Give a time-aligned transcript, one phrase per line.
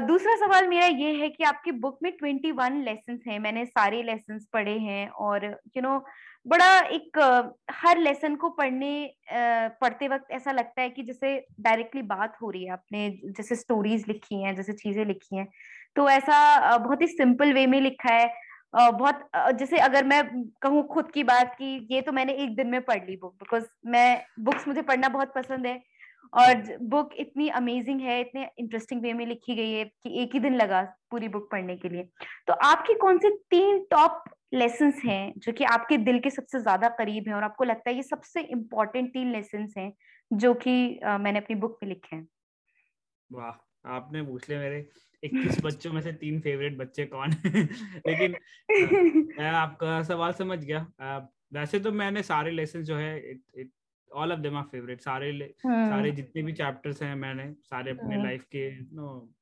[0.00, 4.02] दूसरा सवाल मेरा ये है कि आपकी बुक में ट्वेंटी वन लेसन है मैंने सारे
[4.02, 6.02] लेसन पढ़े हैं और यू you नो know,
[6.46, 7.18] बड़ा एक
[7.72, 8.92] हर लेसन को पढ़ने
[9.80, 14.04] पढ़ते वक्त ऐसा लगता है कि जैसे डायरेक्टली बात हो रही है आपने जैसे स्टोरीज
[14.08, 15.46] लिखी हैं जैसे चीज़ें लिखी हैं
[15.96, 18.32] तो ऐसा बहुत ही सिंपल वे में लिखा है
[18.74, 19.28] बहुत
[19.58, 20.22] जैसे अगर मैं
[20.62, 23.64] कहूँ खुद की बात की ये तो मैंने एक दिन में पढ़ ली बुक बिकॉज़
[23.86, 25.80] मैं बुक्स मुझे पढ़ना बहुत पसंद है
[26.32, 30.40] और बुक इतनी अमेजिंग है इतने इंटरेस्टिंग वे में लिखी गई है कि एक ही
[30.40, 32.02] दिन लगा पूरी बुक पढ़ने के लिए।
[32.46, 34.22] तो आपकी कौन से तीन टॉप
[34.54, 37.96] लेसन हैं जो कि आपके दिल के सबसे ज़्यादा करीब हैं और आपको लगता है
[37.96, 39.92] ये सबसे इम्पोर्टेंट तीन लेसन हैं
[40.30, 42.26] जो कि मैंने अपनी बुक में लिखे हैं?
[43.30, 43.52] वाह
[43.88, 44.78] आपने पूछ लिया मेरे।
[45.22, 47.30] इक्कीस बच्चों में से तीन फेवरेट बच्चे कौन
[48.06, 48.36] लेकिन
[49.38, 50.86] मैं आपका सवाल समझ गया।
[51.52, 53.18] वैसे तो मैंने सारे लेसन जो है
[54.12, 55.30] all of them are favourite सारे
[55.64, 59.34] हाँ। सारे जितने भी चैप्टर्स हैं मैंने सारे अपने लाइफ हाँ। के नो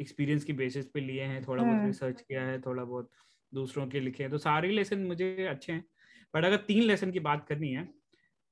[0.00, 3.10] एक्सपीरियंस की बेसिस पे लिए हैं थोड़ा बहुत रिसर्च हाँ। किया है थोड़ा बहुत
[3.52, 5.84] दूसरों के लिखे हैं तो सारे लेसन मुझे अच्छे हैं
[6.34, 7.88] बट अगर तीन लेसन की बात करनी है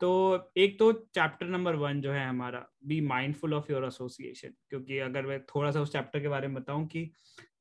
[0.01, 4.98] तो एक तो चैप्टर नंबर वन जो है हमारा be mindful of your association क्योंकि
[4.98, 7.11] अगर मैं थोड़ा सा उस चैप्टर के बारे में बताऊँ कि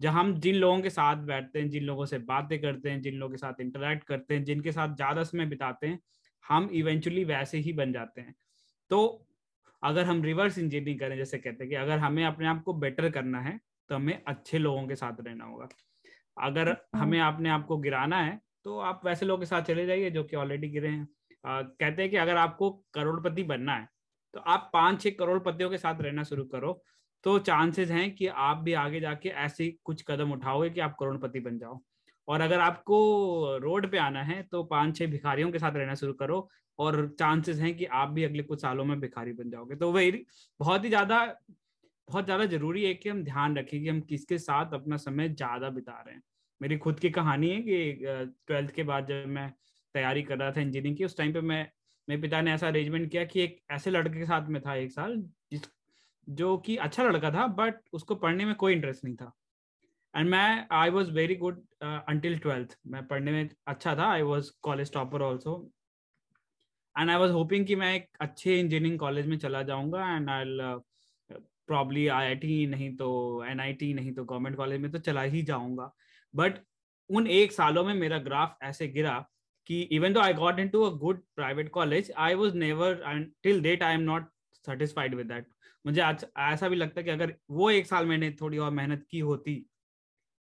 [0.02, 3.16] जब हम जिन लोगों के साथ बैठते हैं जिन लोगों से बातें करते हैं जिन
[3.16, 6.00] लोगों के साथ इंटरेक्ट करते हैं जिनके साथ ज़्यादा समय बिताते हैं
[6.46, 8.36] हम इवेंचुअली वैसे ही बन जाते हैं।
[8.92, 9.28] तो
[9.84, 13.10] अगर हम रिवर्स इंजीनियरिंग करें जैसे कहते हैं कि अगर हमें अपने आप को बेटर
[13.12, 15.68] करना है तो हमें अच्छे लोगों के साथ रहना होगा।
[16.38, 19.86] अगर अच्छा। हमें अपने आप को गिराना है तो आप वैसे लोगों के साथ चले
[19.86, 21.08] जाइए जो कि ऑलरेडी गिरे हैं।
[21.44, 23.88] आ, कहते हैं कि अगर आपको करोड़पति बनना है
[24.34, 26.82] तो आप पाँच छह करोड़पतियों के साथ रहना शुरू करो।
[27.24, 31.40] तो चांसेस हैं कि आप भी आगे जाके ऐसे कुछ कदम उठाओगे कि आप करोड़पति
[31.40, 31.80] बन जाओ।
[32.28, 36.14] और अगर आपको रोड पे आना है तो पाँच छह भिखारियों के साथ रहना शुरू
[36.14, 36.48] करो
[36.80, 40.12] और चांसेस हैं कि आप भी अगले कुछ सालों में भिखारी बन जाओगे। तो वही,
[40.60, 41.26] बहुत ही ज़्यादा,
[42.08, 45.70] बहुत ज़्यादा ज़रूरी है कि हम ध्यान रखें कि हम किसके साथ अपना समय ज़्यादा
[45.70, 46.22] बिता रहे हैं।
[46.62, 49.50] मेरी खुद की कहानी है कि ट्वेल्थ के बाद जब मैं
[49.96, 51.68] तैयारी कर रहा था इंजीनियरिंग की, उस टाइम पे मैं,
[52.08, 54.92] मेरे पिता ने ऐसा अरेंजमेंट किया कि एक ऐसे लड़के के साथ में था एक
[54.92, 55.18] साल,
[55.52, 55.62] जिस,
[56.28, 59.31] जो कि अच्छा लड़का था, बट उसको पढ़ने में कोई इंटरेस्ट नहीं था।
[60.13, 64.12] एंड मैं I was very good until twelfth मैं पढ़ने में अच्छा था.
[64.12, 65.56] I was college topper also
[66.96, 70.57] and I was hoping कि मैं एक अच्छे इंजीनियरिंग कॉलेज में चला जाऊँगा and I
[71.68, 73.09] probably I I T नहीं तो
[73.50, 75.91] एन आई टी नहीं तो गवर्नमेंट कॉलेज में तो चला ही जाऊँगा.
[76.34, 76.59] बट
[77.09, 79.13] उन एक सालों में मेरा ग्राफ ऐसे गिरा
[79.69, 83.03] कि even though I got in to a good private college I was never
[83.44, 84.29] till date I am not
[84.66, 85.47] satisfied with that
[85.85, 89.06] मुझे आज, ऐसा भी लगता है कि अगर वो एक साल मैंने थोड़ी और मेहनत
[89.12, 89.56] की होती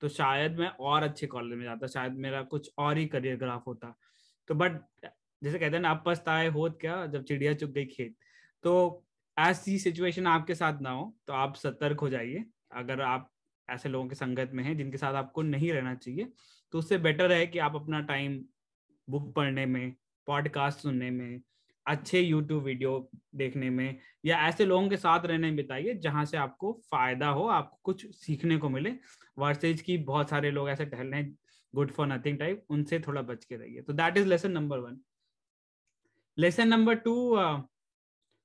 [0.03, 3.67] तो शायद मैं और अच्छे कॉलेज में जाता, शायद मेरा कुछ और ही करियर ग्राफ
[3.67, 3.95] होता।
[4.49, 4.81] तो बट
[5.43, 8.17] जैसे कहते हैं ना अब पछताए होत क्या जब चिड़िया चुग गई खेत?
[8.65, 9.05] तो
[9.37, 13.31] ऐसी सिचुएशन आपके साथ ना हो तो आप सतर्क हो जाइए। अगर आप
[13.69, 16.33] ऐसे लोगों के संगत में हैं जिनके साथ आपको नहीं रहना चाहिए
[16.73, 18.41] तो उससे बेटर है कि आप अपना टाइम
[19.09, 19.95] बुक पढ़ने में
[20.27, 21.41] पॉडकास्ट सुनने में
[21.87, 26.37] अच्छे यूट्यूब वीडियो देखने में या ऐसे लोगों के साथ रहने में बिताइए जहाँ से
[26.37, 28.95] आपको फ़ायदा हो, आपको कुछ सीखने को मिले।
[29.39, 31.23] वर्सेज की बहुत सारे लोग ऐसे टहल रहे
[31.75, 35.01] गुड फॉर नथिंग टाइप उनसे थोड़ा बच के रहिए। तो that is lesson number one
[36.39, 37.15] lesson number two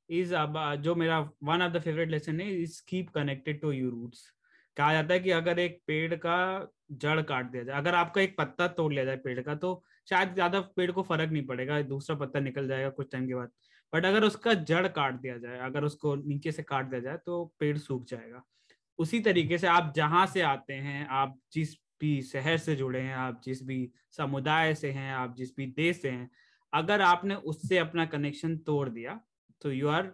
[0.09, 3.90] is अब जो मेरा one of the favourite lesson है is keep connected to you
[3.90, 4.31] roots
[4.78, 6.38] कहा जाता है कि अगर एक पेड़ का
[6.94, 10.33] जड़ काट दिया जाए, अगर आपका एक पत्ता तोड़ लिया जाए पेड़ का तो शायद
[10.33, 13.51] ज़्यादा पेड़ को फ़र्क नहीं पड़ेगा, दूसरा पत्ता निकल जाएगा कुछ टाइम के बाद।
[13.93, 17.43] बट अगर उसका जड़ काट दिया जाए, अगर उसको नीचे से काट दिया जाए तो
[17.59, 18.43] पेड़ सूख जाएगा।
[18.99, 23.16] उसी तरीके से आप जहाँ से आते हैं, आप जिस भी शहर से जुड़े हैं,
[23.16, 26.29] आप जिस भी समुदाय से हैं, आप जिस भी देश से हैं,
[26.73, 29.19] अगर आपने उससे अपना कनेक्शन तोड़ दिया
[29.61, 30.11] तो you are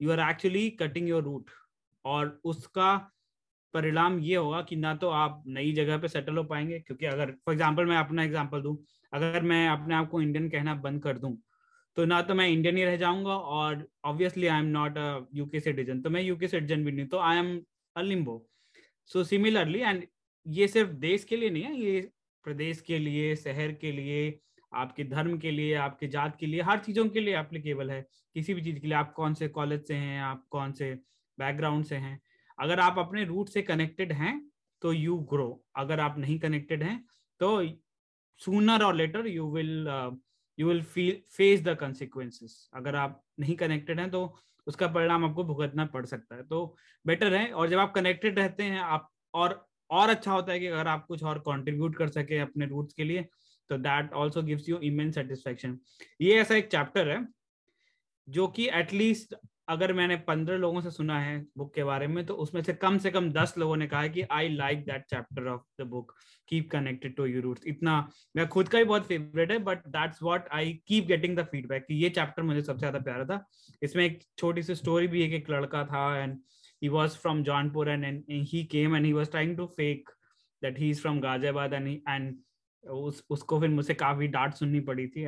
[0.00, 1.50] you are actually cutting your root
[2.04, 2.90] और उसका
[3.74, 7.30] परिणाम ये होगा कि ना तो आप नई जगह पे सेटल हो पाएँगे, क्योंकि अगर
[7.46, 8.76] फॉर एग्ज़ाम्पल मैं अपना एग्ज़ाम्पल दूँ,
[9.12, 11.36] अगर मैं अपने आप को इंडियन कहना बंद कर दूँ
[11.96, 15.60] तो ना तो मैं इंडियन ही रह जाऊँगा और obviously I am not a UK
[15.60, 17.60] citizen तो मैं यूके सिटीजन भी नहीं तो I am
[17.96, 18.36] a limbo
[19.10, 20.04] so similarly and
[20.46, 22.00] ये सिर्फ़ देश के लिए नहीं है, ये
[22.44, 24.38] प्रदेश के लिए, शहर के लिए,
[24.72, 28.00] आपके धर्म के लिए, आपके जात के लिए, हर चीज़ों के लिए एप्लीकेबल है।
[28.36, 30.92] किसी भी चीज़ के लिए, आप कौन से कॉलेज से हैं, आप कौन से
[31.38, 32.20] बैकग्राउंड से हैं
[32.58, 34.40] अगर आप अपने रूट से कनेक्टेड हैं
[34.82, 36.98] तो यू ग्रो अगर आप नहीं कनेक्टेड हैं
[37.40, 37.50] तो
[38.40, 39.86] sooner or later you will
[40.58, 44.24] you will feel face the consequences अगर आप नहीं कनेक्टेड हैं तो
[44.66, 46.76] उसका परिणाम आपको भुगतना पड़ सकता है। तो
[47.06, 50.66] बेटर है, और जब आप कनेक्टेड रहते हैं, आप और और अच्छा होता है कि
[50.66, 53.22] अगर आप कुछ और कंट्रीब्यूट कर सके अपने रूट्स के लिए
[53.70, 55.78] तो that also gives you immense satisfaction
[56.20, 57.26] ये ऐसा एक चैप्टर है,
[58.28, 59.34] जो कि एटलीस्ट
[59.72, 62.98] अगर मैंने पंद्रह लोगों से सुना है बुक के बारे में तो उसमें से कम
[62.98, 66.14] से कम दस लोगों ने कहा है कि I like that chapter of the book
[66.48, 67.96] keep connected to your roots इतना
[68.36, 71.86] मैं खुद का ही बहुत फेवरेट है but that's what I keep getting the feedback
[71.88, 73.44] कि ये चैप्टर मुझे सबसे ज़्यादा प्यारा था।
[73.82, 76.38] इसमें एक छोटी सी स्टोरी भी है कि एक लड़का था and
[76.90, 80.08] was from Jaunpur and, and, and he came and he was trying to fake
[80.62, 82.34] that he's from Ghaziabad and he, and
[82.84, 85.24] उस उसको फिर मुझसे काफ़ी डांट सुननी पड़ी थी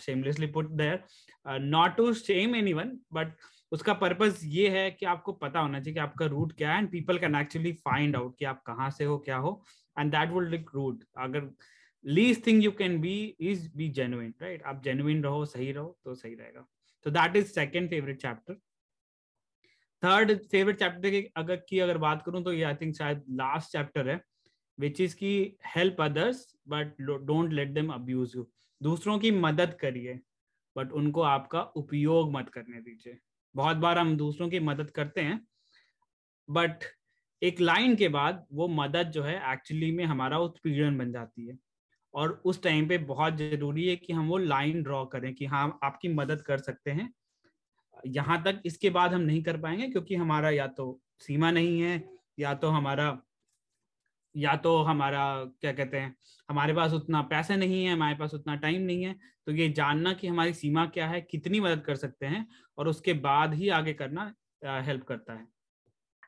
[0.00, 3.32] shamelessly put there not to shame anyone but
[3.72, 6.90] उसका पर्पस ये है कि आपको पता होना चाहिए कि आपका रूट क्या है and
[6.90, 9.62] people can actually find out कि आप कहाँ से हो, क्या हो
[9.96, 11.50] and that will lick root अगर
[12.04, 16.14] least thing you can be is be genuine right आप जेन्युइन रहो, सही रहो तो
[16.14, 16.66] सही रहेगा।
[17.06, 18.54] तो that is second favourite chapter
[20.02, 23.72] third favourite chapter की अगर की अगर बात करूँ तो ये आई थिंक शायद लास्ट
[23.72, 24.20] चैप्टर है
[24.78, 25.32] विच इज़ की
[25.66, 28.48] help others but don't let them abuse you
[28.80, 30.18] दूसरों की मदद करिए
[30.76, 33.18] बट उनको आपका उपयोग मत करने दीजिए।
[33.58, 35.40] बहुत बार हम दूसरों की मदद करते हैं
[36.48, 36.84] बट
[37.42, 41.58] एक लाइन के बाद वो मदद जो है एक्चुअली में हमारा उत्पीड़न बन जाती है।
[42.14, 45.78] और उस टाइम पे बहुत ज़रूरी है कि हम वो लाइन ड्रॉ करें कि हाँ
[45.84, 47.12] आपकी मदद कर सकते हैं।
[48.06, 52.02] यहाँ तक इसके बाद हम नहीं कर पाएँगे क्योंकि हमारा या तो सीमा नहीं है,
[52.38, 53.18] या तो हमारा,
[54.34, 55.22] या तो हमारा,
[55.60, 56.14] क्या कहते हैं,
[56.48, 59.14] हमारे पास उतना पैसा नहीं है, हमारे पास उतना टाइम नहीं है।
[59.48, 62.46] तो ये जानना कि हमारी सीमा क्या है कितनी मदद कर सकते हैं
[62.78, 64.32] और उसके बाद ही आगे करना
[64.86, 65.46] हेल्प करता है।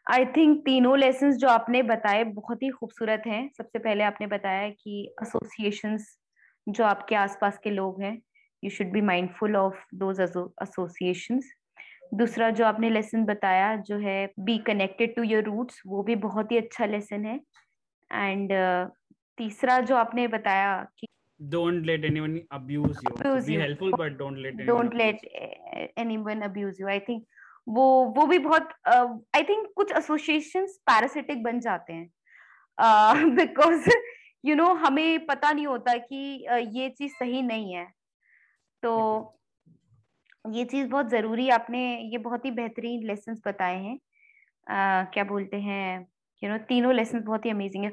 [0.07, 4.71] आई थिंक तीनों लेसन जो आपने बताए बहुत ही खूबसूरत हैं। सबसे पहले आपने बताया
[4.71, 6.07] कि एसोसिएशंस
[6.67, 8.17] जो आपके आसपास के लोग हैं
[8.63, 11.53] you should be mindful of those associations
[12.15, 16.53] दूसरा जो आपने लेसन बताया जो है be connected to your roots वो भी बहुत
[16.53, 17.41] ही अच्छा लेसन है।
[18.11, 18.91] एंड uh,
[19.39, 21.07] तीसरा जो आपने बताया कि
[21.49, 23.13] don't let anyone abuse you.
[23.17, 23.61] Abuse be you.
[23.61, 25.17] helpफुल but don't let anyone don't let
[25.97, 26.89] anyone abuse you.
[26.89, 27.23] I think
[27.69, 27.85] वो
[28.17, 33.89] वो भी बहुत आई uh, थिंक कुछ एसोसिएशन पैरासिटिक बन जाते हैं। बिकॉज़
[34.45, 37.87] यू नो हमें पता नहीं होता कि uh, ये चीज़ सही नहीं है।
[38.83, 38.93] तो
[40.53, 41.83] ये चीज़ बहुत ज़रूरी आपने
[42.13, 46.01] ये बहुत ही बेहतरीन लेसन बताए हैं। uh, क्या बोलते हैं?
[46.01, 47.91] यू you नो know, तीनों लेसन बहुत ही अमेजिंग है।